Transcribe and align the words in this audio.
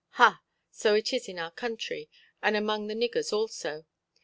Ha, 0.13 0.41
so 0.71 0.95
it 0.95 1.13
is 1.13 1.27
in 1.27 1.37
our 1.37 1.51
country, 1.51 2.09
and 2.41 2.57
among 2.57 2.87
the 2.87 2.95
niggers 2.95 3.31
also. 3.31 3.85